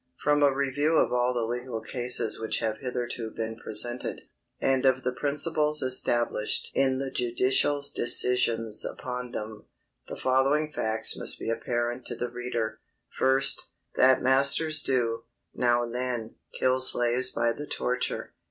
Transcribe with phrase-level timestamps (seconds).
[0.23, 4.21] From a review of all the legal cases which have hitherto been presented,
[4.59, 9.65] and of the principles established in the judicial decisions upon them,
[10.07, 12.79] the following facts must be apparent to the reader:
[13.09, 18.33] First, That masters do, now and then, kill slaves by the torture.